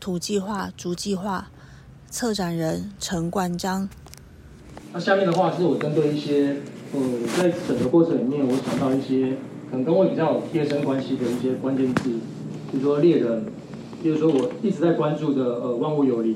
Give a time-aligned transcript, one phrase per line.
[0.00, 1.48] 土计划竹计划，
[2.08, 3.86] 策展人陈冠章。
[4.94, 6.56] 那下面的话是我针对一些，
[6.94, 7.00] 呃，
[7.36, 9.36] 在整个过程里面，我想到一些
[9.70, 12.12] 可能跟我比较有贴身关系的一些关键字，
[12.72, 13.44] 比如说猎人，
[14.02, 16.34] 比如说我一直在关注的呃万物有灵，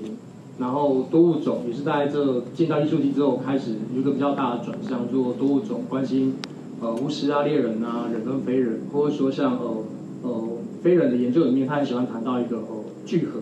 [0.58, 6.36] 然后多物种也是在这进到艺术系之后开始有一个比较大的转向，做多物种关心
[6.82, 9.84] 呃巫师啊、猎人啊、人跟非人，或者说像呃
[10.22, 10.48] 呃
[10.84, 13.40] 非人的研究里面，他很喜欢谈到一个哦聚合，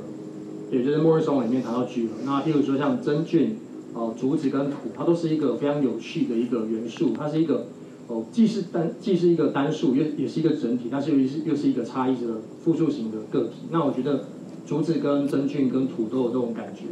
[0.71, 2.15] 也就是莫瑞松里面谈到聚合。
[2.25, 3.59] 那譬如说像真菌。
[3.95, 7.11] 哦，竹子跟土，它都是一个非常有趣的一个元素。
[7.15, 7.67] 它是一个
[8.09, 13.57] 哦，既是单，既是一个单数，又也是一个整体，但是又是又是一个差异的复数型的个体。
[13.71, 14.25] 那我觉得
[14.65, 16.85] 竹子跟真菌跟土都有这种感觉。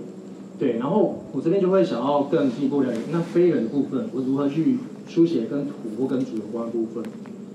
[0.58, 4.76] 对，然后我这边就会想要更进一步了解，那非人的部分，我如何去
[5.08, 7.02] 书写跟土或跟土有关的部分？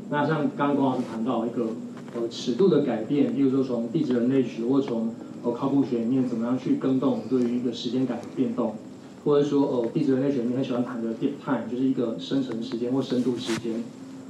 [0.09, 1.67] 那像刚刚龚老师谈到一个
[2.15, 5.13] 呃尺度的改变，例如说从地质人类学或从
[5.43, 8.75] 呃考古学里面怎么样去更动对于一个时间感的变动。
[9.23, 13.83] 或者说，呃，地质人类学里面很喜欢谈的 deep time，就是一个生成时间或深度时间，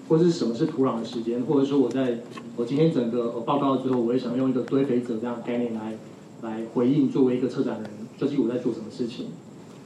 [0.07, 2.19] 或者是什么是土壤的时间，或者说我在
[2.55, 5.97] 我今天整个报告之后，我也想用一个堆肥者这样概念来
[6.43, 9.25] 来回应，作为一个策展人，究竟我在做什么事情，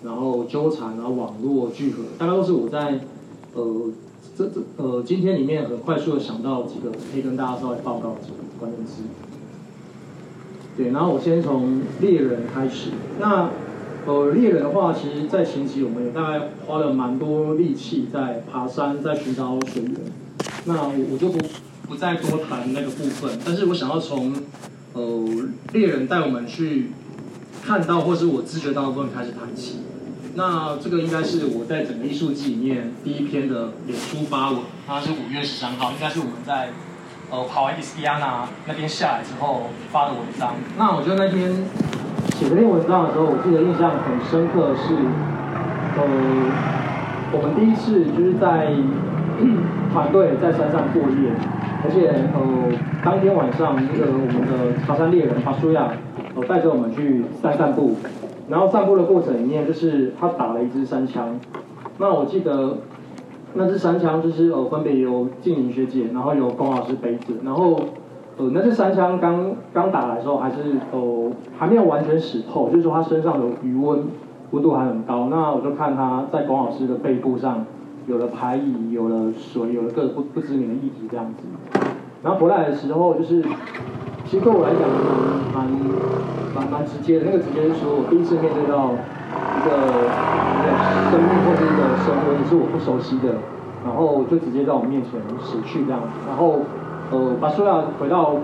[0.03, 2.99] 然后纠缠，然后网络聚合，大概都是我在
[3.55, 3.85] 呃
[4.39, 9.01] 这这呃今天里面很快速的想到几个可以跟大家稍微报告的几个关键词。
[10.77, 13.49] 对，然后我先从猎人开始，那。
[14.07, 19.93] 呃，猎人的话，其实，在前期我们也大概花了蛮多力气在爬山，在寻找水源。
[20.65, 21.37] 那我我就不
[21.87, 24.33] 不再多谈那个部分，但是我想要从
[24.93, 25.25] 呃
[25.73, 26.91] 猎人带我们去
[27.61, 29.79] 看到，或是我知觉到的部分开始谈起。
[30.39, 36.69] 那这个应该是我在整个艺术季里面第一篇的脸书发文，它是五月十三号，应该是我们在
[37.29, 40.53] 呃跑完伊斯蒂亚纳那边下来之后发的文章。
[40.77, 41.53] 那我觉得那天。
[42.37, 44.95] 写这篇文章的时候，我记得印象很深刻是，
[45.97, 46.07] 呃，
[47.33, 48.71] 我们第一次就是在
[49.91, 51.35] 团队在山上过夜，
[51.83, 52.39] 而且呃，
[53.03, 55.91] 当天晚上那个我们的爬山猎人巴苏亚，
[56.33, 57.97] 呃，带着我们去散散步，
[58.49, 61.39] 然后散步的过程里面，就是他打了一支三枪，
[61.97, 62.77] 那我记得
[63.53, 67.79] 那支三枪就是呃，分别由静玲学姐，然后由龚老师背着，然后。
[68.41, 70.55] 呃，那支三枪刚刚打来的时候，还是
[70.93, 74.05] 呃还没有完全死透，就是说他身上的余温
[74.51, 75.27] 温度还很高。
[75.29, 77.65] 那我就看他在龚老师的背部上
[78.07, 81.43] 有了排异，有了水，有了各不不知名的液体这样子。
[82.23, 83.43] 然后回来的时候，就是
[84.29, 84.85] 其实对我来讲
[85.49, 85.65] 蛮蛮
[86.53, 87.25] 蛮蛮直接的。
[87.25, 90.69] 那个直接是说我第一次面对到一个一个
[91.09, 93.41] 生命或者一个生物，是我不熟悉的，
[93.83, 96.61] 然后就直接在我面前死去这样，然后。
[97.11, 98.35] 呃，把塑料回到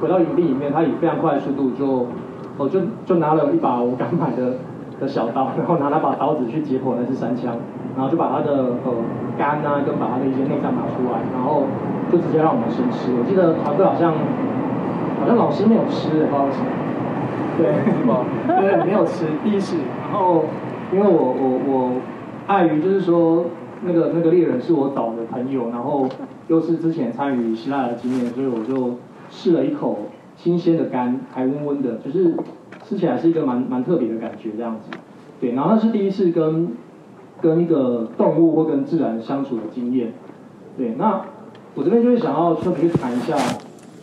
[0.00, 2.06] 回到营地里面，他以非常快的速度就，
[2.56, 4.56] 我就就拿了一把我刚买的
[4.98, 7.52] 的小刀，然后拿那把刀子去解剖那支三枪，
[7.94, 8.88] 然后就把他的呃
[9.36, 11.64] 肝啊跟把他的一些内脏拿出来，然后
[12.10, 13.12] 就直接让我们先吃。
[13.12, 14.14] 我记得团队好像
[15.20, 16.66] 好像老师没有吃，不知道为什么。
[17.56, 18.24] 对，是吗？
[18.60, 19.76] 对，没有吃，第一次。
[20.10, 20.44] 然后
[20.92, 21.90] 因为我我我
[22.46, 23.46] 碍于就是说。
[23.86, 26.08] 那个那个猎人是我找的朋友，然后
[26.48, 28.94] 又是之前参与希腊的经验，所以我就
[29.28, 32.34] 试了一口新鲜的肝，还温温的，就是
[32.82, 34.96] 吃起来是一个蛮蛮特别的感觉这样子。
[35.38, 36.68] 对，然后那是第一次跟
[37.42, 40.14] 跟一个动物或跟自然相处的经验。
[40.78, 41.20] 对，那
[41.74, 43.36] 我这边就是想要特别去谈一下，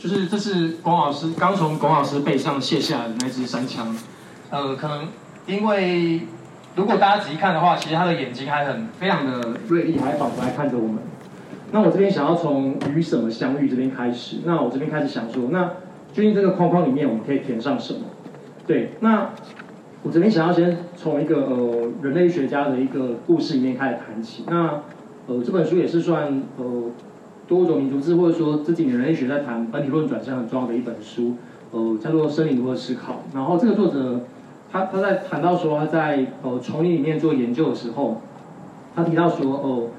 [0.01, 3.95] 就是这是龚老师刚从龚老师背上卸下来的那支三枪，
[4.49, 5.07] 呃，可能
[5.45, 6.21] 因为。
[6.73, 10.99] 如果大家仔细看的话，其实他的眼睛还很非常的锐利，还仿佛在看着我们。
[11.73, 14.37] 那我这边想要从与什么相遇这边开始。
[14.45, 15.65] 那我这边开始想说，那
[16.13, 17.99] 究竟这个框框里面我们可以填上什么？
[18.65, 19.31] 对，那
[20.01, 24.45] 我这边想要先从一个呃人类学家的一个故事里面开始谈起。
[24.47, 24.81] 那
[25.27, 26.83] 呃这本书也是算呃
[27.51, 31.35] 多种民族志，或者说这几年人类学在谈本体论转向很重要的一本书，
[31.71, 33.13] 呃叫做《森林如何思考》。
[33.35, 34.21] 然后这个作者。
[34.73, 38.21] 他他在谈到说他在呃丛林里面做研究的时候，
[38.95, 39.89] 他提到说哦，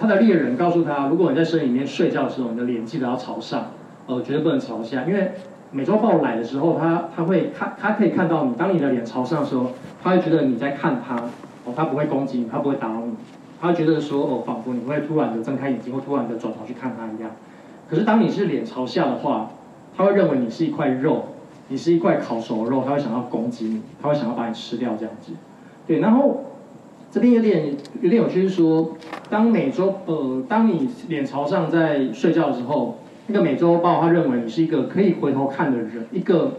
[0.00, 3.66] 他的猎人告诉他，如果你在森林里面睡觉的时候，你的脸记得要朝上，
[4.06, 5.32] 呃绝对不能朝下，因为
[5.72, 9.72] 美洲豹来的时候，他他会看他可以看到你，当你的脸朝上的时候，
[10.02, 11.16] 他会觉得你在看他，
[11.66, 13.02] 哦他不会攻击你，他不会打扰，
[13.60, 17.30] 他觉得说哦仿佛你会突然的睁开眼睛或突然的转头去看他一样，
[17.88, 19.50] 可是当你是脸朝下的话，
[19.96, 21.26] 他会认为你是一块肉。
[21.66, 25.32] 你是一块烤熟的肉，他会想要攻击你，他会想要把你吃掉这样子。
[25.86, 26.44] 对，然后
[27.10, 28.92] 这边有点有点有趣，是说
[29.30, 32.98] 当美洲呃，当你脸朝上在睡觉的时候，
[33.28, 36.58] 那个美洲豹它认为你是一个可以回头看的人，一个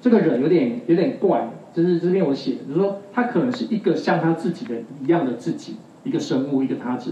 [0.00, 5.76] 这个人有点有点怪，就是这边我写，就是说他可能是一个像他自己的一样的自己，
[6.06, 7.10] 一个生物，一个他者，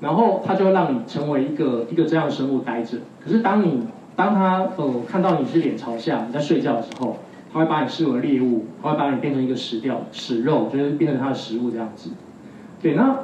[0.00, 2.98] 然后他就会让你成为一个一个这样的生物待着。
[3.22, 3.82] 可是当你
[4.16, 7.18] 当他呃看到你是脸朝下，你在睡觉的时候，
[7.52, 12.10] 他会把你视为猎物，他会把你变成一个食掉食肉，就是变成他的食物这样子。
[12.80, 13.18] 对，那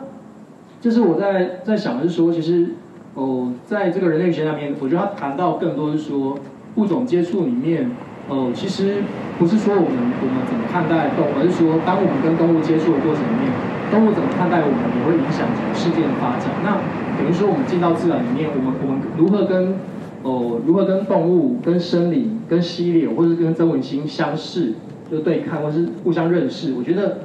[0.81, 2.75] 就是我在在想的是说，其实
[3.15, 6.39] 哦，在这个人类学那边，我觉得他谈到更多是说
[6.77, 7.91] 物种接触里面，
[8.29, 9.03] 哦，其实
[9.39, 13.53] 不是说我们我们怎么看待动物，而是说当我们跟动物接触的过程里面，
[13.91, 16.51] 动物怎么看待我们，也会影响整个世界的发展。
[16.65, 16.79] 那
[17.19, 19.75] 等于说我们进到自然里面，我们我们如何跟
[20.23, 24.75] 哦如何跟动物、跟森林、跟溪流，或者是跟曾文星相视，
[25.11, 27.21] 就对看，或是互相认识，我觉得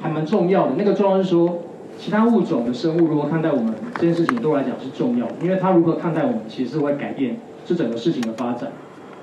[0.00, 0.72] 还蛮重要的。
[0.76, 1.58] 那个重要是说。
[2.00, 8.70] 其他物种的生物如何看待我们这件事情，对我来讲是重要的，因为它如何看待我们，其实是会改变这整个事情的发展。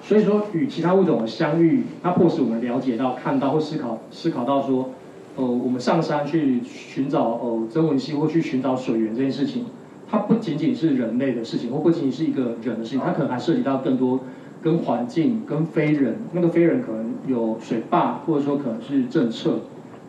[0.01, 4.89] 所以说，与其他物种的相遇，它迫使我们了解到、看到或思考、思考到说，
[5.35, 9.65] 呃，我们上山去寻找呃曾文溪或去寻找水源这件事情，
[10.09, 14.19] 它不仅仅是人类的事情，或不仅仅是一个人的事情，它可能还涉及到更多
[14.61, 16.17] 跟环境、跟非人。
[16.33, 19.59] 那个非人可能有水坝，或者说可能是政策。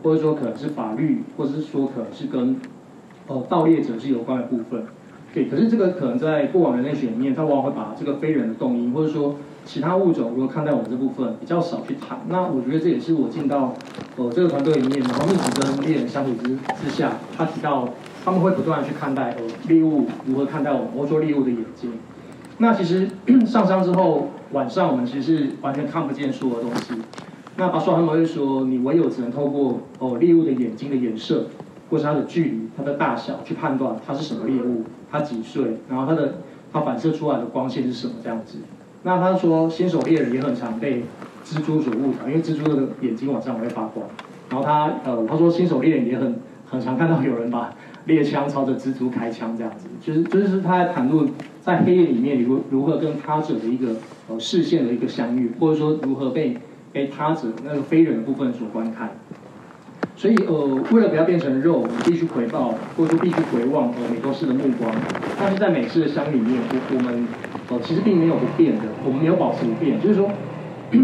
[0.02, 2.55] 或者说可能是法律，或者是说可能是跟
[3.26, 4.84] 哦盗猎者是有关的部分，
[5.34, 5.46] 对。
[5.46, 9.34] 可是这个可能在过往人类学里面，他往往会把这个非人的动因，或者说
[9.67, 12.21] 其他物种如何看待我们这部分比较少去谈。
[12.29, 13.75] 那我觉得这也是我进到
[14.17, 17.89] 哦这个团队里面，然后一直跟猎人相处之之下，他提到
[18.25, 21.93] 他们会不断去看待哦猎物如何看待我们，欧洲猎物的眼睛。
[22.59, 23.11] 那其实
[23.45, 26.95] 上山之后，晚上我们其实是完全看不见所有东西。
[27.57, 31.47] 那巴说他们会说，你唯有只能透过哦猎物的眼睛的颜色，
[31.91, 36.37] 或是它的距离、它的大小去判断它是什么猎物，它几岁，然后它的
[36.73, 38.59] 它反射出来的光线是什么这样子。
[39.06, 41.05] 那他说新手猎人也很常被
[41.44, 44.05] 蜘蛛所误导，因为蜘蛛的眼睛晚上会发光。
[44.50, 47.73] 然后他呃他说新手猎人也很很常看到有人把
[48.06, 51.31] 猎枪朝着蜘蛛开枪这样子，就是就是他在谈论
[51.62, 53.94] 在黑夜里面如如何跟他者的一个
[54.29, 56.59] 呃视线的一个相遇，或者说如何被。
[56.93, 59.11] 被他者那个非人的部分所观看，
[60.17, 64.91] 所以呃，为了不要变成肉，我们必须回报，或者说必须回望呃美多士的目光。
[65.38, 67.29] 但是在美式的乡里面，我我们
[67.71, 70.31] 呃其实并没有不变的，我们没有保持不变，就是说，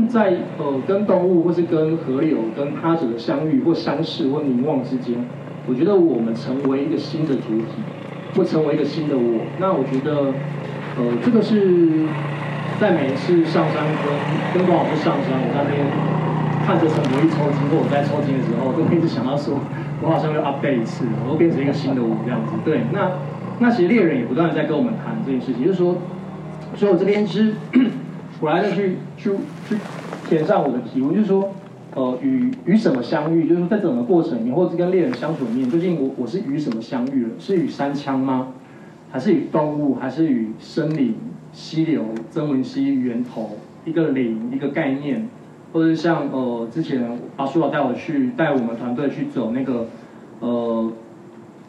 [0.09, 5.25] 在呃跟动物或是跟河流、跟他者的相遇或相视或凝望之间，
[5.67, 7.82] 我觉得我们成为一个新的主体，
[8.37, 9.41] 会成为一个新的我。
[9.59, 10.32] 那我觉得
[10.97, 12.06] 呃这个是。
[12.81, 15.87] 在每一次上山跟跟郭老师上山，我在那边
[16.67, 19.55] 看着陈博一抽筋，或我在抽筋的时候，都一直想到说，
[20.03, 22.58] 我好像要 update 一次，我都变成一个新的我这样子。
[22.65, 23.23] 对，那
[23.61, 25.94] 那其实猎人也不断的在跟我们谈这件事情，就是说，
[26.76, 27.54] 所以我这边是
[28.40, 29.30] 我来的去去
[29.69, 29.76] 去
[30.28, 31.52] 填上我的题目，就是说，
[31.94, 33.48] 呃，与与什么相遇？
[33.48, 37.31] 就是说在整个过程里面，或者是跟猎人相处里面，究竟我我是与什么相遇了？
[37.38, 38.48] 是与山枪吗？
[39.10, 39.96] 还是与动物？
[39.96, 41.14] 还是与森林？
[41.52, 45.29] 溪流、曾文溪源头一个零一个概念，
[45.70, 49.86] 或者像呃之前阿叔老带我去带我们团队去走那个
[50.41, 50.91] 呃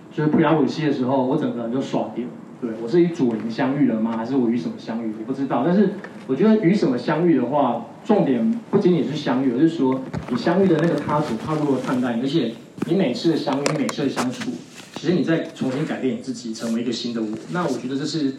[0.10, 2.24] 就是普雅鲁溪的时候，我整个人就爽掉。
[2.63, 4.15] 对我是与主灵相遇了吗？
[4.15, 5.13] 还是我与什么相遇？
[5.20, 5.63] 我不知道。
[5.65, 5.96] 但是
[6.27, 12.53] 我觉得与什么相遇的话，重点不仅仅是相遇，而是说你相遇的那个他者他如何看待你，而且
[12.88, 14.50] 你每次的相遇、每次的相处，
[14.96, 17.27] 其实你在重新改变你自己，成为一个新的我。
[17.51, 18.34] 那我觉得这是。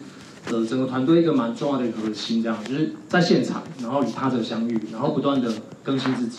[0.47, 5.51] 呃，整个团队一个蛮重要的一个核心，这样就是在现场，然后与他者相遇，然后不断的
[5.81, 6.37] 更新自己。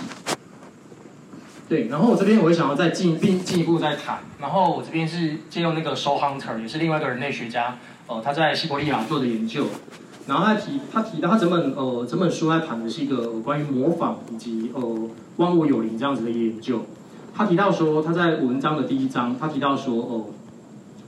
[1.69, 9.67] 对，然后我这边我也想要再进并进一步再谈，然后我这边是借用那个 Show Hunter，也是另外一个人类学家，呃，他在西伯利亚做的研究，
[10.27, 16.83] 然后他提他提到他整本呃整本书在谈的是一个关于模仿以及呃万物有灵这样子的研究。
[17.35, 20.27] 他提到说他在文章的第一章，他提到说哦。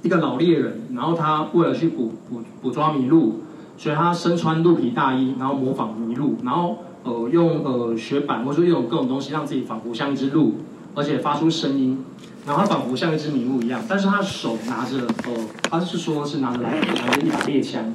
[0.01, 3.41] 一个老猎人，然后他为了去捕捕捕抓麋鹿，
[3.77, 10.55] 所以他身穿鹿皮大衣，然后模仿麋鹿，然后呃用呃雪板或者说用各种东西让自己仿佛像一只鹿，
[10.95, 12.05] 而且发出声音，
[12.47, 15.33] 然后他仿佛像一只麋鹿一样，但是他手拿着呃
[15.71, 17.95] 他是说是拿着来拿着一把猎枪，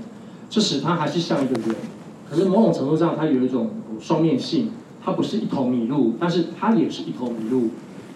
[0.50, 1.75] 这使他还是像一个人，
[2.29, 4.72] 可是某种程度上他有一种双面性，
[5.03, 7.70] 他不是一头麋鹿，但是他也是一头麋鹿。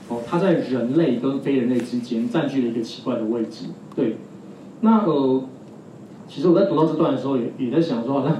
[0.10, 3.66] 哦，它在人类跟非人类之间占据了一个奇怪的位置。
[3.94, 4.16] 对，
[4.80, 5.44] 那呃，
[6.30, 8.38] 其实我在读到这段的时候，也也在想说，好像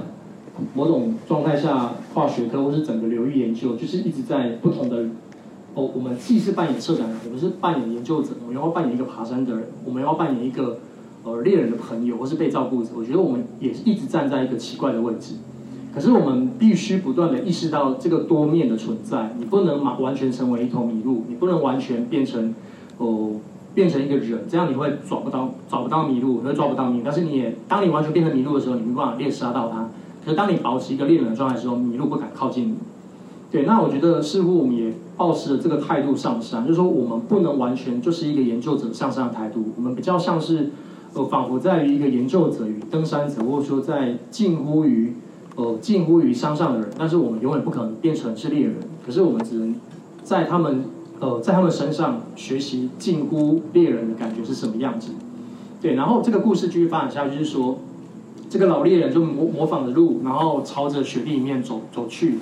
[0.74, 5.04] 某种状态下，化学科或是整个流域研究，就是一直在不同的
[5.74, 10.78] 哦，我们既是扮演策展人，我们是扮演研究者，我们要扮演一个爬山的人，我们要扮演一个
[11.22, 12.90] 呃猎人的朋友或是被照顾者。
[12.96, 15.34] 我觉得我们也是一直站在一个奇怪的位置。
[15.94, 22.54] 可是我们必须不断的意识到这个多面的存在，你不能完完全成为一头麋鹿，你不能完全变成
[22.98, 23.32] 哦
[23.74, 27.00] 变成一个人，这样你会找不到找不到麋鹿，你会抓不到你。
[27.04, 29.88] 但是你也当你完全变成麋鹿的时候，你没办法猎杀到它。
[30.28, 32.74] 可是当你保持一个猎人的状态的时候，麋鹿不敢靠近你。
[33.50, 40.68] 对，那我觉得似乎我们也保持了这个态度上山，就是说我们不能完全就是一个研究者上山的态度，我们比较像是
[41.14, 45.14] 呃仿佛在于一个研究者与登山者，或者说在近乎于。
[45.56, 48.76] 呃，近乎于山上的人，但是我们永远不可能变成是猎人。
[49.04, 49.74] 可是我们只能
[50.22, 50.84] 在他们
[51.18, 55.10] 呃，在他们身上学习近乎猎人的感觉是什么样子。
[55.82, 57.78] 对，然后这个故事继续发展下去，就是说，
[58.50, 62.38] 这个老猎人就模模仿着鹿，然后朝着雪地里面走走去。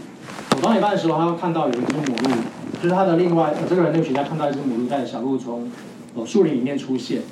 [0.50, 5.70] 走到一半的时候，他看到有一只母鹿，就是他的另外这个人类学家看到一只母鹿带着小鹿从
[6.14, 7.22] 呃树林里面出现，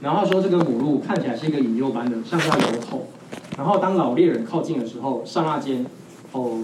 [0.00, 3.06] 然后说这个母鹿看起来是一个引诱般的，像是要有头。
[3.56, 5.84] 然后当老猎人靠近的时候，刹那间，
[6.32, 6.58] 哦，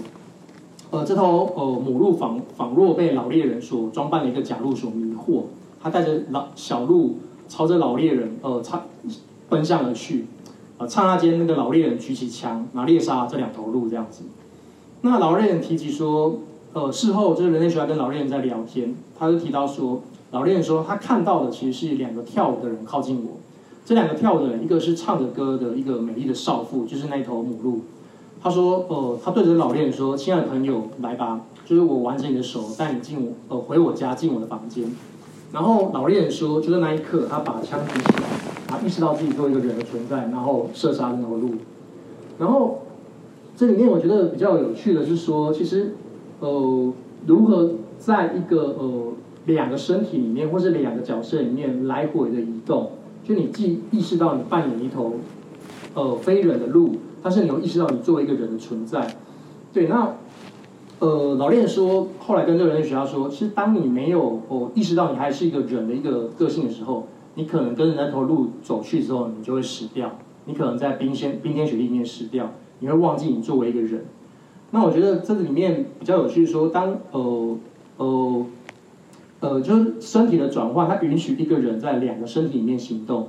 [0.91, 5.43] 呃，这头呃母鹿仿仿若被老猎人所装扮的一个假鹿所迷惑，
[5.81, 8.83] 他带着老小鹿朝着老猎人呃差
[9.49, 10.25] 奔向而去，
[10.77, 14.23] 啊，刹那间那个老猎人举起枪，拿猎杀这两头鹿这样子。
[15.01, 16.39] 那老猎人提及说，
[16.73, 23.37] 呃，事后就是人类学家跟老猎人在聊天，他就提到说，老猎人说他看到的其实是两个跳舞的人靠近我。
[23.85, 27.81] 这两个跳舞的人，一个是唱着歌的一个美丽的少妇，就是那头母鹿。
[28.43, 34.93] 他说：“呃，他对着老猎人说，亲爱的朋友，来吧，就是我挽着你的手，带你进我呃回我家，进我的房间。”
[35.53, 38.27] 然后老猎人说：“就在那一刻，他把枪举起来，
[38.67, 41.51] 他意识到自己作为一个人的存在，然后射杀那头鹿。”
[42.37, 42.83] 然后
[43.55, 45.95] 这里面我觉得比较有趣的是说，其实
[46.39, 46.93] 呃，
[47.25, 49.13] 如何在一个呃
[49.45, 52.91] 两个身体里面，或是两个角色里面来回的移动。
[53.23, 55.15] 就你既意识到你扮演一头，
[55.93, 59.15] 呃，非人的鹿，但是你又意识到你作为一个人的存在，
[59.73, 60.15] 对，那，
[60.99, 67.07] 呃，老练说，后来跟这个人学家说，其实当你没有哦意识到你还是一个人的一个个性的时候，
[67.37, 70.11] 你可能跟着那头鹿走去之后，你就会死掉，
[70.43, 74.03] 你可能在冰天冰天雪地里面死掉，你会忘记你作为一个人。
[74.71, 77.57] 那我觉得这里面比较有趣，说当呃
[77.95, 78.45] 呃。
[79.39, 83.27] 呃，就是身体的转换，它允许一个人在两个身体里面行动，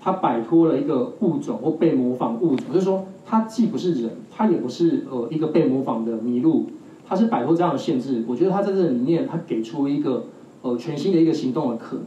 [0.00, 6.64] 他摆脱了一个物种或被模仿物种，就是说，他既不是人，他也不是呃一个被模仿的麋鹿，
[7.06, 8.24] 他是摆脱这样的限制。
[8.26, 10.24] 我觉得他在这里面，他给出一个
[10.62, 12.06] 呃全新的一个行动的可能。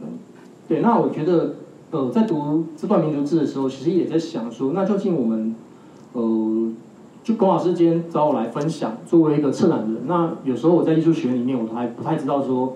[0.68, 1.54] 对，那我觉得
[1.90, 5.54] 呃在读这段民族志的时候，其实也在想说，那究竟我们
[6.12, 6.72] 呃，
[7.22, 12.74] 就龚老师今天找我来分享，作为一个策展人，那有时候我在艺术学里面，我还不太知道说。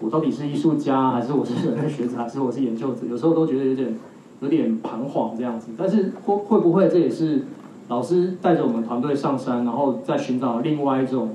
[0.00, 3.06] 我到底是艺术家，还是我是人类学者，还是我是研究者？
[3.08, 3.96] 有时候都觉得有点
[4.40, 5.68] 有点彷徨这样子。
[5.78, 7.42] 但是会会不会这也是
[7.88, 11.30] 老师带着我们团队上山，然后再寻找另外一种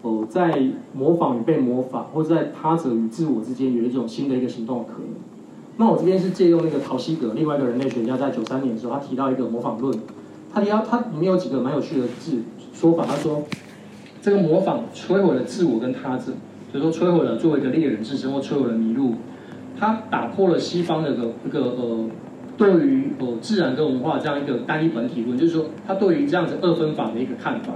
[0.00, 0.62] 哦，在
[0.94, 5.08] 模仿与被模仿，或者在他者与自我之间有一种新的一个行动可能？
[5.76, 9.98] 那我这边是借用那个陶西格，另外一个人类学家，在九三年的时候，他提到一个模仿论。
[10.52, 13.42] 他提到他里面有几个蛮有趣的字说法，他说
[14.22, 16.32] 这个模仿摧毁了自我跟他者。
[16.72, 19.14] 就说摧毁了作为一个猎人自身，或摧毁了麋鹿，
[19.78, 22.06] 他打破了西方的一个一个呃，
[22.56, 27.74] 对于呃自然跟文化这样一个单一本体论，就是说他对于这样子二分法的一个看法，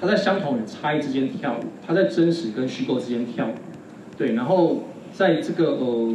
[0.00, 3.54] 他在相同与差异之间跳舞，他在真实跟虚构之间跳舞，
[4.16, 6.14] 对，然后在这个呃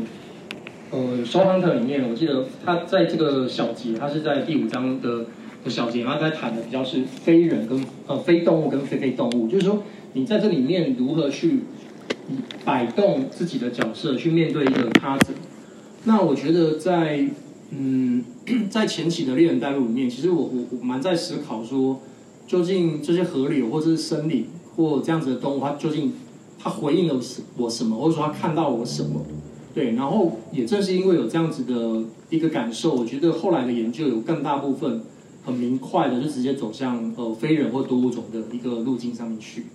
[0.92, 5.26] 呃《s h o Hunter》里面，我记得他在这个小节，他是在第五章的
[5.64, 9.84] 的小节，然后在谈的比较是非人跟呃非动物跟非非动物，就是说
[10.14, 11.62] 你在这里面如何去。
[12.64, 15.34] 摆动自己的角色去面对一个他者，
[16.06, 17.28] 那我觉得在
[17.72, 18.24] 嗯，
[18.70, 22.00] 在前期的猎人带路里面，其实我我我蛮在思考说，
[22.48, 24.46] 究竟这些河流或者是森林
[24.78, 26.14] 或这样子的动物，它究竟
[26.58, 27.20] 它回应了
[27.58, 29.26] 我什么，或者说它看到我什么？
[29.74, 35.02] 对，然后也正是因为有这样子的一个感受，我觉得后来的研究有更大部分
[35.46, 39.68] 很明快的就直接走向呃非人或多物种的一个路径上面去。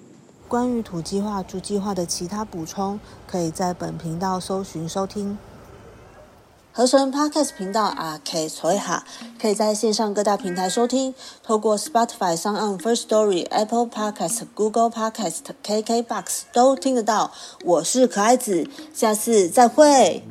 [0.48, 5.36] 关于土计划、竹计划的其他补充，可以在本频道搜寻收听。
[6.76, 9.02] 合成 Podcast 频道 RK 崔哈，
[9.40, 17.32] 可以在线上各大平台收听，透过 Spotify、s o n First Story、Apple Podcast、Google Podcast、KKBox 都听得到。
[17.64, 20.22] 我是可爱子，下次再会。